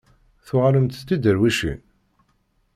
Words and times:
Tuɣalemt 0.45 0.95
d 0.99 1.05
tiderwicin? 1.07 1.79